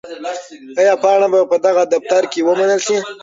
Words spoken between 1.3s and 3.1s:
به په دغه دفتر کې ومنل شي؟